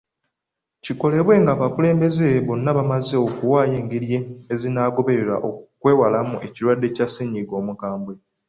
[0.83, 4.07] Kikolebwe nga abakulembeze bonna bamaze okuwaayo engeri
[4.53, 8.13] ezinagobererwa okwewala ekirwadde kya ssennyiga omukambwe.